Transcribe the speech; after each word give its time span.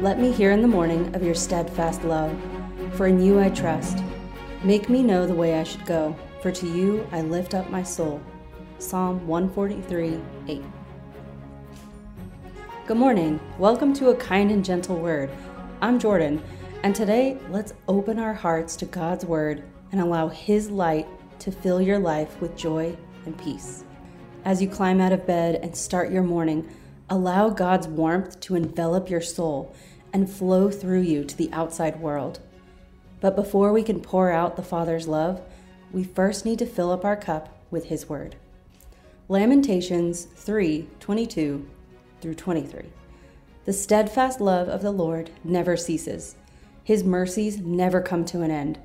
Let 0.00 0.20
me 0.20 0.30
hear 0.30 0.52
in 0.52 0.62
the 0.62 0.68
morning 0.68 1.12
of 1.16 1.24
your 1.24 1.34
steadfast 1.34 2.04
love, 2.04 2.32
for 2.92 3.08
in 3.08 3.20
you 3.20 3.40
I 3.40 3.50
trust. 3.50 3.98
Make 4.62 4.88
me 4.88 5.02
know 5.02 5.26
the 5.26 5.34
way 5.34 5.58
I 5.58 5.64
should 5.64 5.84
go, 5.86 6.14
for 6.40 6.52
to 6.52 6.68
you 6.68 7.04
I 7.10 7.22
lift 7.22 7.52
up 7.52 7.68
my 7.68 7.82
soul. 7.82 8.22
Psalm 8.78 9.26
143 9.26 10.20
8. 10.46 10.62
Good 12.86 12.96
morning. 12.96 13.40
Welcome 13.58 13.92
to 13.94 14.10
a 14.10 14.14
kind 14.14 14.52
and 14.52 14.64
gentle 14.64 15.00
word. 15.00 15.30
I'm 15.80 15.98
Jourdan, 15.98 16.40
and 16.84 16.94
today 16.94 17.36
let's 17.50 17.74
open 17.88 18.20
our 18.20 18.34
hearts 18.34 18.76
to 18.76 18.84
God's 18.84 19.24
word 19.24 19.64
and 19.90 20.00
allow 20.00 20.28
His 20.28 20.70
light 20.70 21.08
to 21.40 21.50
fill 21.50 21.82
your 21.82 21.98
life 21.98 22.40
with 22.40 22.56
joy 22.56 22.96
and 23.26 23.36
peace. 23.36 23.82
As 24.44 24.62
you 24.62 24.68
climb 24.68 25.00
out 25.00 25.10
of 25.10 25.26
bed 25.26 25.56
and 25.56 25.76
start 25.76 26.12
your 26.12 26.22
morning, 26.22 26.72
allow 27.10 27.48
God's 27.48 27.88
warmth 27.88 28.38
to 28.40 28.54
envelop 28.54 29.10
your 29.10 29.20
soul 29.20 29.74
and 30.12 30.30
flow 30.30 30.70
through 30.70 31.02
you 31.02 31.24
to 31.24 31.36
the 31.36 31.50
outside 31.52 32.00
world. 32.00 32.40
But 33.20 33.36
before 33.36 33.72
we 33.72 33.82
can 33.82 34.00
pour 34.00 34.30
out 34.30 34.56
the 34.56 34.62
Father's 34.62 35.08
love, 35.08 35.40
we 35.92 36.04
first 36.04 36.44
need 36.44 36.58
to 36.60 36.66
fill 36.66 36.90
up 36.90 37.04
our 37.04 37.16
cup 37.16 37.58
with 37.70 37.86
His 37.86 38.08
word. 38.08 38.36
Lamentations 39.28 40.24
3 40.24 40.88
22 41.00 41.68
through 42.20 42.34
23. 42.34 42.82
The 43.64 43.72
steadfast 43.72 44.40
love 44.40 44.68
of 44.68 44.82
the 44.82 44.90
Lord 44.90 45.30
never 45.44 45.76
ceases, 45.76 46.36
His 46.84 47.04
mercies 47.04 47.58
never 47.58 48.00
come 48.00 48.24
to 48.26 48.42
an 48.42 48.50
end. 48.50 48.78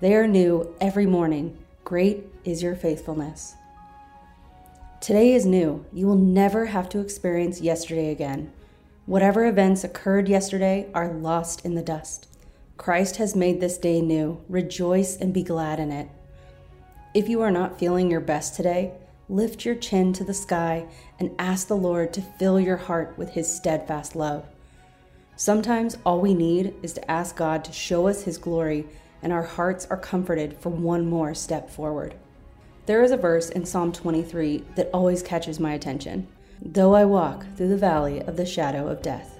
They 0.00 0.14
are 0.14 0.26
new 0.26 0.74
every 0.80 1.06
morning. 1.06 1.58
Great 1.84 2.24
is 2.44 2.62
your 2.62 2.76
faithfulness. 2.76 3.54
Today 5.00 5.32
is 5.32 5.46
new. 5.46 5.86
You 5.92 6.06
will 6.06 6.16
never 6.16 6.66
have 6.66 6.88
to 6.90 7.00
experience 7.00 7.60
yesterday 7.60 8.10
again. 8.10 8.52
Whatever 9.08 9.46
events 9.46 9.84
occurred 9.84 10.28
yesterday 10.28 10.86
are 10.92 11.10
lost 11.10 11.64
in 11.64 11.74
the 11.74 11.82
dust. 11.82 12.28
Christ 12.76 13.16
has 13.16 13.34
made 13.34 13.58
this 13.58 13.78
day 13.78 14.02
new. 14.02 14.44
Rejoice 14.50 15.16
and 15.16 15.32
be 15.32 15.42
glad 15.42 15.80
in 15.80 15.90
it. 15.90 16.10
If 17.14 17.26
you 17.26 17.40
are 17.40 17.50
not 17.50 17.78
feeling 17.78 18.10
your 18.10 18.20
best 18.20 18.54
today, 18.54 18.92
lift 19.30 19.64
your 19.64 19.76
chin 19.76 20.12
to 20.12 20.24
the 20.24 20.34
sky 20.34 20.84
and 21.18 21.34
ask 21.38 21.68
the 21.68 21.74
Lord 21.74 22.12
to 22.12 22.20
fill 22.20 22.60
your 22.60 22.76
heart 22.76 23.16
with 23.16 23.30
His 23.30 23.50
steadfast 23.50 24.14
love. 24.14 24.44
Sometimes 25.36 25.96
all 26.04 26.20
we 26.20 26.34
need 26.34 26.74
is 26.82 26.92
to 26.92 27.10
ask 27.10 27.34
God 27.34 27.64
to 27.64 27.72
show 27.72 28.08
us 28.08 28.24
His 28.24 28.36
glory, 28.36 28.84
and 29.22 29.32
our 29.32 29.42
hearts 29.42 29.86
are 29.86 29.96
comforted 29.96 30.58
for 30.60 30.68
one 30.68 31.08
more 31.08 31.32
step 31.34 31.70
forward. 31.70 32.14
There 32.84 33.02
is 33.02 33.10
a 33.10 33.16
verse 33.16 33.48
in 33.48 33.64
Psalm 33.64 33.90
23 33.90 34.64
that 34.76 34.90
always 34.92 35.22
catches 35.22 35.58
my 35.58 35.72
attention 35.72 36.28
Though 36.60 36.92
I 36.92 37.04
walk 37.04 37.46
through 37.54 37.68
the 37.68 37.76
valley 37.76 38.20
of 38.22 38.36
the 38.36 38.44
shadow 38.44 38.88
of 38.88 39.00
death. 39.00 39.38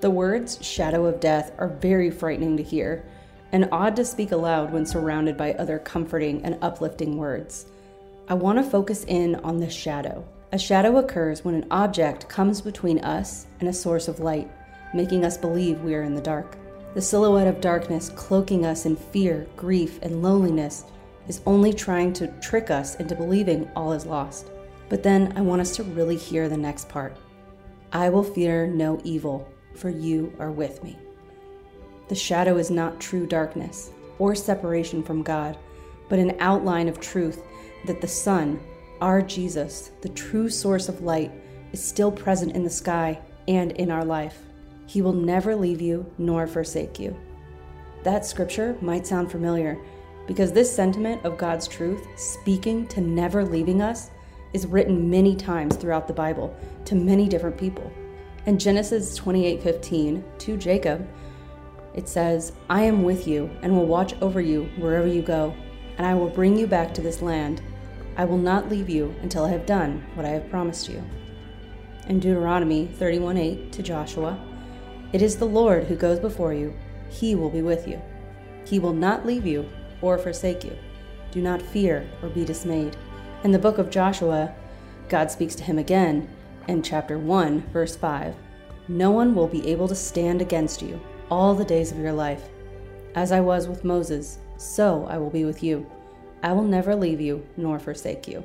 The 0.00 0.10
words 0.10 0.62
shadow 0.62 1.06
of 1.06 1.20
death 1.20 1.52
are 1.56 1.68
very 1.68 2.10
frightening 2.10 2.58
to 2.58 2.62
hear 2.62 3.04
and 3.50 3.66
odd 3.72 3.96
to 3.96 4.04
speak 4.04 4.30
aloud 4.30 4.70
when 4.70 4.84
surrounded 4.84 5.38
by 5.38 5.54
other 5.54 5.78
comforting 5.78 6.44
and 6.44 6.58
uplifting 6.60 7.16
words. 7.16 7.66
I 8.28 8.34
want 8.34 8.58
to 8.58 8.70
focus 8.70 9.04
in 9.08 9.36
on 9.36 9.58
the 9.58 9.70
shadow. 9.70 10.22
A 10.52 10.58
shadow 10.58 10.98
occurs 10.98 11.46
when 11.46 11.54
an 11.54 11.66
object 11.70 12.28
comes 12.28 12.60
between 12.60 12.98
us 12.98 13.46
and 13.60 13.68
a 13.68 13.72
source 13.72 14.06
of 14.06 14.20
light, 14.20 14.50
making 14.92 15.24
us 15.24 15.38
believe 15.38 15.80
we 15.80 15.94
are 15.94 16.02
in 16.02 16.14
the 16.14 16.20
dark. 16.20 16.58
The 16.92 17.00
silhouette 17.00 17.46
of 17.46 17.62
darkness 17.62 18.10
cloaking 18.10 18.66
us 18.66 18.84
in 18.84 18.96
fear, 18.96 19.46
grief, 19.56 19.98
and 20.02 20.22
loneliness 20.22 20.84
is 21.26 21.40
only 21.46 21.72
trying 21.72 22.12
to 22.14 22.28
trick 22.40 22.70
us 22.70 22.96
into 22.96 23.14
believing 23.14 23.66
all 23.74 23.92
is 23.92 24.04
lost. 24.04 24.50
But 24.88 25.02
then 25.02 25.32
I 25.36 25.40
want 25.40 25.60
us 25.60 25.76
to 25.76 25.84
really 25.84 26.16
hear 26.16 26.48
the 26.48 26.56
next 26.56 26.88
part 26.88 27.16
I 27.92 28.10
will 28.10 28.22
fear 28.22 28.66
no 28.66 29.00
evil, 29.02 29.48
for 29.74 29.88
you 29.88 30.32
are 30.38 30.50
with 30.50 30.82
me. 30.84 30.98
The 32.08 32.14
shadow 32.14 32.56
is 32.58 32.70
not 32.70 33.00
true 33.00 33.26
darkness 33.26 33.90
or 34.18 34.34
separation 34.34 35.02
from 35.02 35.22
God, 35.22 35.56
but 36.08 36.18
an 36.18 36.36
outline 36.40 36.88
of 36.88 37.00
truth 37.00 37.42
that 37.86 38.00
the 38.00 38.08
sun, 38.08 38.60
our 39.00 39.22
Jesus, 39.22 39.92
the 40.00 40.08
true 40.10 40.50
source 40.50 40.88
of 40.88 41.02
light, 41.02 41.32
is 41.72 41.82
still 41.82 42.10
present 42.10 42.56
in 42.56 42.64
the 42.64 42.70
sky 42.70 43.20
and 43.46 43.72
in 43.72 43.90
our 43.90 44.04
life. 44.04 44.38
He 44.86 45.02
will 45.02 45.12
never 45.12 45.54
leave 45.54 45.80
you 45.80 46.10
nor 46.18 46.46
forsake 46.46 46.98
you. 46.98 47.16
That 48.04 48.24
scripture 48.24 48.76
might 48.80 49.06
sound 49.06 49.30
familiar 49.30 49.78
because 50.26 50.52
this 50.52 50.74
sentiment 50.74 51.24
of 51.24 51.38
God's 51.38 51.68
truth, 51.68 52.06
speaking 52.16 52.86
to 52.88 53.00
never 53.00 53.44
leaving 53.44 53.80
us, 53.80 54.10
is 54.52 54.66
written 54.66 55.10
many 55.10 55.36
times 55.36 55.76
throughout 55.76 56.06
the 56.06 56.14
Bible 56.14 56.56
to 56.86 56.94
many 56.94 57.28
different 57.28 57.56
people. 57.56 57.90
In 58.46 58.58
Genesis 58.58 59.18
28:15 59.18 60.24
to 60.38 60.56
Jacob, 60.56 61.06
it 61.94 62.08
says, 62.08 62.52
"I 62.70 62.82
am 62.82 63.02
with 63.02 63.26
you 63.26 63.50
and 63.62 63.76
will 63.76 63.86
watch 63.86 64.14
over 64.22 64.40
you 64.40 64.68
wherever 64.78 65.06
you 65.06 65.22
go, 65.22 65.52
and 65.96 66.06
I 66.06 66.14
will 66.14 66.28
bring 66.28 66.56
you 66.56 66.66
back 66.66 66.94
to 66.94 67.02
this 67.02 67.20
land. 67.20 67.60
I 68.16 68.24
will 68.24 68.38
not 68.38 68.70
leave 68.70 68.88
you 68.88 69.14
until 69.22 69.44
I 69.44 69.50
have 69.50 69.66
done 69.66 70.02
what 70.14 70.26
I 70.26 70.30
have 70.30 70.50
promised 70.50 70.88
you." 70.88 71.02
In 72.08 72.20
Deuteronomy 72.20 72.88
31:8 72.98 73.70
to 73.72 73.82
Joshua, 73.82 74.38
"It 75.12 75.22
is 75.22 75.36
the 75.36 75.44
Lord 75.44 75.84
who 75.84 75.94
goes 75.94 76.18
before 76.18 76.54
you; 76.54 76.72
he 77.08 77.34
will 77.34 77.50
be 77.50 77.62
with 77.62 77.86
you. 77.86 78.00
He 78.64 78.78
will 78.78 78.92
not 78.92 79.26
leave 79.26 79.46
you 79.46 79.66
or 80.00 80.18
forsake 80.18 80.64
you. 80.64 80.72
Do 81.32 81.42
not 81.42 81.60
fear 81.60 82.04
or 82.22 82.28
be 82.28 82.44
dismayed. 82.44 82.96
In 83.44 83.52
the 83.52 83.58
book 83.58 83.78
of 83.78 83.88
Joshua, 83.88 84.52
God 85.08 85.30
speaks 85.30 85.54
to 85.54 85.62
him 85.62 85.78
again 85.78 86.28
in 86.66 86.82
chapter 86.82 87.18
1, 87.18 87.60
verse 87.72 87.94
5. 87.94 88.34
No 88.88 89.12
one 89.12 89.32
will 89.32 89.46
be 89.46 89.68
able 89.68 89.86
to 89.86 89.94
stand 89.94 90.42
against 90.42 90.82
you 90.82 91.00
all 91.30 91.54
the 91.54 91.64
days 91.64 91.92
of 91.92 91.98
your 91.98 92.12
life. 92.12 92.48
As 93.14 93.30
I 93.30 93.40
was 93.40 93.68
with 93.68 93.84
Moses, 93.84 94.38
so 94.56 95.06
I 95.08 95.18
will 95.18 95.30
be 95.30 95.44
with 95.44 95.62
you. 95.62 95.88
I 96.42 96.52
will 96.52 96.64
never 96.64 96.96
leave 96.96 97.20
you 97.20 97.46
nor 97.56 97.78
forsake 97.78 98.26
you. 98.26 98.42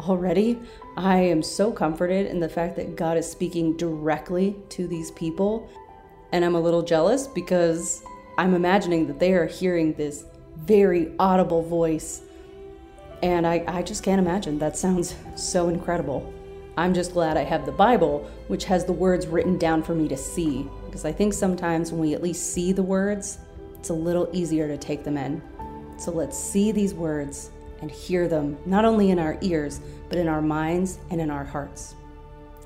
Already, 0.00 0.60
I 0.98 1.16
am 1.16 1.42
so 1.42 1.72
comforted 1.72 2.26
in 2.26 2.38
the 2.38 2.50
fact 2.50 2.76
that 2.76 2.96
God 2.96 3.16
is 3.16 3.30
speaking 3.30 3.78
directly 3.78 4.56
to 4.70 4.86
these 4.86 5.10
people, 5.12 5.70
and 6.32 6.44
I'm 6.44 6.54
a 6.54 6.60
little 6.60 6.82
jealous 6.82 7.26
because 7.26 8.02
I'm 8.36 8.52
imagining 8.52 9.06
that 9.06 9.18
they 9.18 9.32
are 9.32 9.46
hearing 9.46 9.94
this 9.94 10.26
very 10.58 11.14
audible 11.18 11.62
voice. 11.62 12.20
And 13.22 13.46
I, 13.46 13.64
I 13.68 13.82
just 13.82 14.02
can't 14.02 14.18
imagine. 14.18 14.58
That 14.58 14.76
sounds 14.76 15.14
so 15.36 15.68
incredible. 15.68 16.32
I'm 16.76 16.92
just 16.92 17.12
glad 17.12 17.36
I 17.36 17.44
have 17.44 17.66
the 17.66 17.72
Bible, 17.72 18.28
which 18.48 18.64
has 18.64 18.84
the 18.84 18.92
words 18.92 19.26
written 19.26 19.58
down 19.58 19.82
for 19.82 19.94
me 19.94 20.08
to 20.08 20.16
see. 20.16 20.68
Because 20.86 21.04
I 21.04 21.12
think 21.12 21.32
sometimes 21.32 21.92
when 21.92 22.00
we 22.00 22.14
at 22.14 22.22
least 22.22 22.52
see 22.52 22.72
the 22.72 22.82
words, 22.82 23.38
it's 23.78 23.90
a 23.90 23.94
little 23.94 24.28
easier 24.32 24.66
to 24.66 24.76
take 24.76 25.04
them 25.04 25.16
in. 25.16 25.40
So 25.98 26.10
let's 26.10 26.38
see 26.38 26.72
these 26.72 26.94
words 26.94 27.50
and 27.80 27.90
hear 27.90 28.26
them, 28.28 28.56
not 28.66 28.84
only 28.84 29.10
in 29.10 29.18
our 29.18 29.38
ears, 29.40 29.80
but 30.08 30.18
in 30.18 30.28
our 30.28 30.42
minds 30.42 30.98
and 31.10 31.20
in 31.20 31.30
our 31.30 31.44
hearts. 31.44 31.94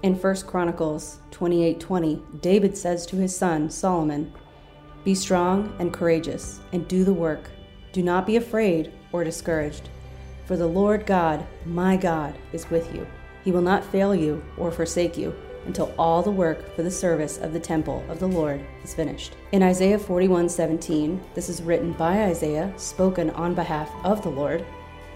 In 0.03 0.15
1 0.15 0.47
Chronicles 0.47 1.19
28:20, 1.33 2.41
David 2.41 2.77
says 2.77 3.07
to 3.07 3.17
his 3.17 3.37
son 3.37 3.71
Solomon, 3.71 4.33
"Be 5.05 5.15
strong 5.15 5.73
and 5.79 5.93
courageous, 5.93 6.61
and 6.73 6.87
do 6.87 7.03
the 7.03 7.15
work 7.15 7.51
do 7.97 8.03
not 8.03 8.27
be 8.27 8.37
afraid 8.37 8.93
or 9.11 9.25
discouraged, 9.25 9.89
for 10.47 10.57
the 10.57 10.67
Lord 10.67 11.05
God, 11.05 11.47
my 11.65 11.97
God, 11.97 12.35
is 12.53 12.71
with 12.71 12.95
you. 12.95 13.07
He 13.45 13.53
will 13.53 13.63
not 13.63 13.85
fail 13.85 14.15
you 14.15 14.43
or 14.57 14.71
forsake 14.71 15.19
you 15.19 15.35
until 15.67 15.93
all 15.99 16.23
the 16.23 16.31
work 16.31 16.75
for 16.75 16.83
the 16.85 16.91
service 16.91 17.39
of 17.39 17.53
the 17.53 17.61
temple 17.61 18.05
of 18.09 18.21
the 18.21 18.29
Lord 18.29 18.65
is 18.85 18.95
finished. 18.95 19.37
In 19.51 19.63
Isaiah 19.63 19.99
41:17, 19.99 21.21
this 21.35 21.49
is 21.49 21.63
written 21.63 21.93
by 21.93 22.25
Isaiah, 22.25 22.73
spoken 22.77 23.31
on 23.31 23.55
behalf 23.55 23.91
of 24.05 24.23
the 24.23 24.31
Lord. 24.31 24.65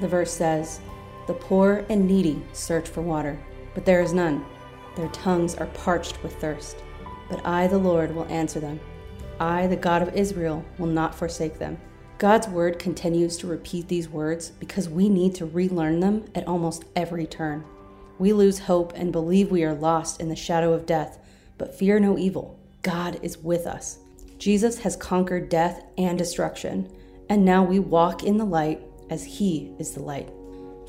The 0.00 0.08
verse 0.08 0.32
says, 0.32 0.80
"The 1.28 1.34
poor 1.34 1.84
and 1.88 2.06
needy 2.06 2.42
search 2.52 2.88
for 2.88 3.00
water, 3.00 3.38
but 3.74 3.84
there 3.84 4.00
is 4.00 4.12
none. 4.12 4.44
Their 4.96 5.08
tongues 5.08 5.54
are 5.54 5.66
parched 5.66 6.20
with 6.22 6.34
thirst. 6.40 6.76
But 7.28 7.46
I, 7.46 7.68
the 7.68 7.78
Lord, 7.78 8.12
will 8.12 8.26
answer 8.28 8.58
them. 8.58 8.80
I, 9.38 9.68
the 9.68 9.76
God 9.76 10.02
of 10.02 10.16
Israel, 10.16 10.64
will 10.78 10.88
not 10.88 11.14
forsake 11.14 11.60
them." 11.60 11.78
God's 12.20 12.48
word 12.48 12.78
continues 12.78 13.38
to 13.38 13.46
repeat 13.46 13.88
these 13.88 14.10
words 14.10 14.50
because 14.50 14.90
we 14.90 15.08
need 15.08 15.34
to 15.36 15.46
relearn 15.46 16.00
them 16.00 16.26
at 16.34 16.46
almost 16.46 16.84
every 16.94 17.26
turn. 17.26 17.64
We 18.18 18.34
lose 18.34 18.58
hope 18.58 18.92
and 18.94 19.10
believe 19.10 19.50
we 19.50 19.64
are 19.64 19.72
lost 19.72 20.20
in 20.20 20.28
the 20.28 20.36
shadow 20.36 20.74
of 20.74 20.84
death, 20.84 21.18
but 21.56 21.74
fear 21.74 21.98
no 21.98 22.18
evil. 22.18 22.60
God 22.82 23.18
is 23.22 23.38
with 23.38 23.66
us. 23.66 24.00
Jesus 24.36 24.80
has 24.80 24.96
conquered 24.96 25.48
death 25.48 25.82
and 25.96 26.18
destruction, 26.18 26.94
and 27.30 27.42
now 27.42 27.64
we 27.64 27.78
walk 27.78 28.22
in 28.22 28.36
the 28.36 28.44
light 28.44 28.82
as 29.08 29.24
he 29.24 29.72
is 29.78 29.92
the 29.92 30.02
light. 30.02 30.28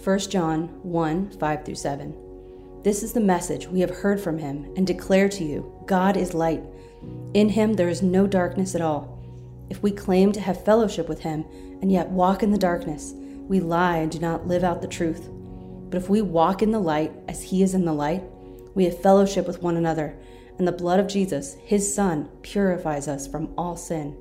1 0.04 0.20
John 0.20 0.64
1 0.84 1.40
5 1.40 1.66
through 1.66 1.76
7. 1.76 2.82
This 2.84 3.04
is 3.04 3.14
the 3.14 3.22
message 3.22 3.68
we 3.68 3.80
have 3.80 4.02
heard 4.02 4.20
from 4.20 4.38
him 4.38 4.74
and 4.76 4.86
declare 4.86 5.30
to 5.30 5.46
you 5.46 5.82
God 5.86 6.18
is 6.18 6.34
light. 6.34 6.62
In 7.34 7.48
him 7.48 7.76
there 7.76 7.88
is 7.88 8.02
no 8.02 8.28
darkness 8.28 8.76
at 8.76 8.82
all. 8.82 9.21
If 9.72 9.82
we 9.82 9.92
claim 9.92 10.34
to 10.34 10.42
have 10.42 10.66
fellowship 10.66 11.08
with 11.08 11.22
him 11.22 11.46
and 11.82 11.90
yet 11.90 12.10
walk 12.10 12.44
in 12.44 12.52
the 12.52 12.58
darkness, 12.58 13.14
we 13.48 13.62
lie 13.62 14.00
and 14.00 14.12
do 14.12 14.20
not 14.20 14.46
live 14.46 14.66
out 14.66 14.82
the 14.82 14.88
truth. 14.88 15.30
But 15.90 15.96
if 15.96 16.10
we 16.10 16.22
walk 16.22 16.62
in 16.62 16.72
the 16.72 16.80
light 16.80 17.14
as 17.30 17.42
he 17.42 17.64
is 17.64 17.74
in 17.74 17.86
the 17.86 17.94
light, 17.94 18.22
we 18.76 18.84
have 18.84 19.02
fellowship 19.02 19.48
with 19.48 19.64
one 19.64 19.78
another, 19.78 20.14
and 20.58 20.68
the 20.68 20.74
blood 20.74 21.00
of 21.00 21.08
Jesus, 21.08 21.56
his 21.64 21.96
Son, 21.96 22.28
purifies 22.42 23.08
us 23.08 23.28
from 23.28 23.54
all 23.58 23.78
sin. 23.78 24.18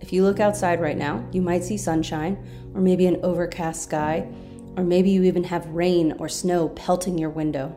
If 0.00 0.12
you 0.12 0.22
look 0.22 0.38
outside 0.38 0.80
right 0.80 0.96
now, 0.96 1.28
you 1.32 1.42
might 1.42 1.64
see 1.64 1.76
sunshine, 1.76 2.38
or 2.74 2.80
maybe 2.80 3.06
an 3.06 3.18
overcast 3.24 3.82
sky, 3.82 4.24
or 4.76 4.84
maybe 4.84 5.10
you 5.10 5.24
even 5.24 5.42
have 5.42 5.66
rain 5.66 6.12
or 6.20 6.28
snow 6.28 6.68
pelting 6.68 7.18
your 7.18 7.30
window. 7.30 7.74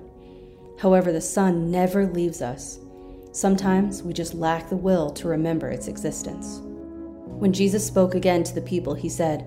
However, 0.77 1.11
the 1.11 1.21
sun 1.21 1.71
never 1.71 2.05
leaves 2.05 2.43
us. 2.43 2.77
Sometimes 3.31 4.03
we 4.03 4.13
just 4.13 4.35
lack 4.35 4.69
the 4.69 4.77
will 4.77 5.09
to 5.09 5.27
remember 5.27 5.69
its 5.69 5.87
existence. 5.87 6.61
When 7.37 7.53
Jesus 7.53 7.85
spoke 7.85 8.15
again 8.15 8.43
to 8.45 8.55
the 8.55 8.61
people, 8.61 8.95
he 8.95 9.09
said, 9.09 9.45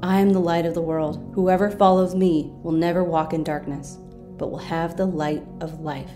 I 0.00 0.20
am 0.20 0.30
the 0.30 0.38
light 0.38 0.64
of 0.64 0.74
the 0.74 0.80
world. 0.80 1.32
Whoever 1.34 1.72
follows 1.72 2.14
me 2.14 2.52
will 2.62 2.70
never 2.70 3.02
walk 3.02 3.32
in 3.32 3.42
darkness, 3.42 3.98
but 4.38 4.52
will 4.52 4.58
have 4.58 4.96
the 4.96 5.06
light 5.06 5.42
of 5.60 5.80
life. 5.80 6.12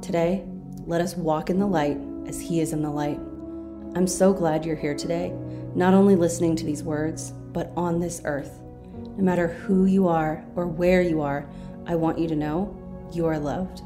Today, 0.00 0.44
let 0.86 1.00
us 1.00 1.16
walk 1.16 1.50
in 1.50 1.58
the 1.58 1.66
light 1.66 1.98
as 2.28 2.40
he 2.40 2.60
is 2.60 2.72
in 2.72 2.82
the 2.82 2.90
light. 2.90 3.18
I'm 3.96 4.06
so 4.06 4.32
glad 4.32 4.64
you're 4.64 4.76
here 4.76 4.94
today, 4.94 5.32
not 5.74 5.92
only 5.92 6.14
listening 6.14 6.54
to 6.54 6.64
these 6.64 6.84
words, 6.84 7.32
but 7.52 7.72
on 7.76 7.98
this 7.98 8.22
earth. 8.24 8.60
No 9.16 9.24
matter 9.24 9.48
who 9.48 9.86
you 9.86 10.06
are 10.06 10.44
or 10.54 10.68
where 10.68 11.02
you 11.02 11.20
are, 11.20 11.50
I 11.84 11.96
want 11.96 12.20
you 12.20 12.28
to 12.28 12.36
know 12.36 12.76
you 13.12 13.26
are 13.26 13.40
loved. 13.40 13.82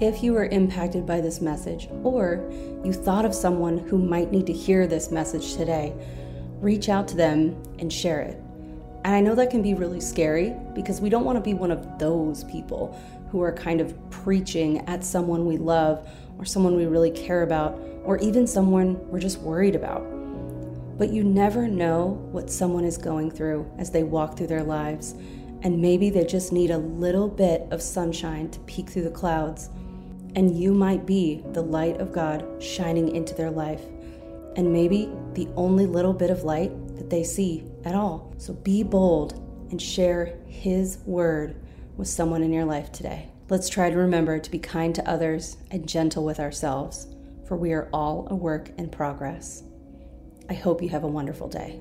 If 0.00 0.22
you 0.22 0.32
were 0.32 0.46
impacted 0.46 1.04
by 1.04 1.20
this 1.20 1.42
message, 1.42 1.90
or 2.02 2.50
you 2.82 2.90
thought 2.90 3.26
of 3.26 3.34
someone 3.34 3.76
who 3.76 3.98
might 3.98 4.32
need 4.32 4.46
to 4.46 4.52
hear 4.52 4.86
this 4.86 5.10
message 5.10 5.56
today, 5.56 5.92
reach 6.58 6.88
out 6.88 7.06
to 7.08 7.16
them 7.16 7.62
and 7.78 7.92
share 7.92 8.22
it. 8.22 8.40
And 9.04 9.14
I 9.14 9.20
know 9.20 9.34
that 9.34 9.50
can 9.50 9.60
be 9.60 9.74
really 9.74 10.00
scary 10.00 10.54
because 10.74 11.02
we 11.02 11.10
don't 11.10 11.26
want 11.26 11.36
to 11.36 11.42
be 11.42 11.52
one 11.52 11.70
of 11.70 11.98
those 11.98 12.44
people 12.44 12.98
who 13.30 13.42
are 13.42 13.52
kind 13.52 13.78
of 13.78 13.94
preaching 14.08 14.78
at 14.88 15.04
someone 15.04 15.44
we 15.44 15.58
love 15.58 16.08
or 16.38 16.46
someone 16.46 16.76
we 16.76 16.86
really 16.86 17.10
care 17.10 17.42
about 17.42 17.78
or 18.02 18.16
even 18.20 18.46
someone 18.46 19.06
we're 19.10 19.20
just 19.20 19.40
worried 19.40 19.74
about. 19.74 20.00
But 20.96 21.10
you 21.10 21.24
never 21.24 21.68
know 21.68 22.26
what 22.32 22.48
someone 22.48 22.84
is 22.84 22.96
going 22.96 23.30
through 23.30 23.70
as 23.76 23.90
they 23.90 24.02
walk 24.02 24.38
through 24.38 24.46
their 24.46 24.64
lives, 24.64 25.14
and 25.60 25.82
maybe 25.82 26.08
they 26.08 26.24
just 26.24 26.52
need 26.52 26.70
a 26.70 26.78
little 26.78 27.28
bit 27.28 27.66
of 27.70 27.82
sunshine 27.82 28.50
to 28.52 28.60
peek 28.60 28.88
through 28.88 29.02
the 29.02 29.10
clouds. 29.10 29.68
And 30.36 30.58
you 30.58 30.72
might 30.72 31.06
be 31.06 31.42
the 31.52 31.62
light 31.62 32.00
of 32.00 32.12
God 32.12 32.62
shining 32.62 33.14
into 33.16 33.34
their 33.34 33.50
life, 33.50 33.82
and 34.56 34.72
maybe 34.72 35.10
the 35.34 35.48
only 35.56 35.86
little 35.86 36.12
bit 36.12 36.30
of 36.30 36.44
light 36.44 36.70
that 36.96 37.10
they 37.10 37.24
see 37.24 37.64
at 37.84 37.94
all. 37.94 38.32
So 38.38 38.52
be 38.52 38.82
bold 38.82 39.34
and 39.70 39.80
share 39.80 40.38
His 40.46 40.98
word 41.04 41.56
with 41.96 42.08
someone 42.08 42.42
in 42.42 42.52
your 42.52 42.64
life 42.64 42.92
today. 42.92 43.28
Let's 43.48 43.68
try 43.68 43.90
to 43.90 43.96
remember 43.96 44.38
to 44.38 44.50
be 44.50 44.58
kind 44.58 44.94
to 44.94 45.08
others 45.10 45.56
and 45.70 45.88
gentle 45.88 46.24
with 46.24 46.38
ourselves, 46.38 47.08
for 47.46 47.56
we 47.56 47.72
are 47.72 47.88
all 47.92 48.28
a 48.30 48.34
work 48.34 48.70
in 48.78 48.88
progress. 48.88 49.64
I 50.48 50.54
hope 50.54 50.82
you 50.82 50.88
have 50.90 51.04
a 51.04 51.08
wonderful 51.08 51.48
day. 51.48 51.80